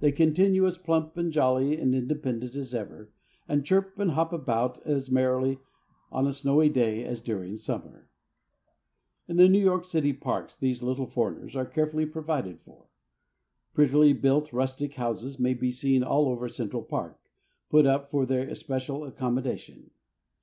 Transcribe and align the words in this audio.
They 0.00 0.12
continue 0.12 0.66
as 0.66 0.76
plump 0.76 1.16
and 1.16 1.32
jolly 1.32 1.80
and 1.80 1.94
independent 1.94 2.54
as 2.54 2.74
ever, 2.74 3.14
and 3.48 3.64
chirp 3.64 3.98
and 3.98 4.10
hop 4.10 4.30
about 4.30 4.78
as 4.86 5.10
merrily 5.10 5.58
on 6.12 6.26
a 6.26 6.34
snowy 6.34 6.68
day 6.68 7.02
as 7.02 7.22
during 7.22 7.56
summer. 7.56 8.10
In 9.26 9.38
the 9.38 9.48
New 9.48 9.58
York 9.58 9.86
city 9.86 10.12
parks 10.12 10.54
these 10.54 10.82
little 10.82 11.06
foreigners 11.06 11.56
are 11.56 11.64
carefully 11.64 12.04
provided 12.04 12.60
for. 12.60 12.88
Prettily 13.72 14.12
built 14.12 14.52
rustic 14.52 14.96
houses 14.96 15.38
may 15.40 15.54
be 15.54 15.72
seen 15.72 16.02
all 16.02 16.28
over 16.28 16.50
Central 16.50 16.82
Park, 16.82 17.18
put 17.70 17.86
up 17.86 18.10
for 18.10 18.26
their 18.26 18.46
especial 18.46 19.04
accommodation. 19.06 19.92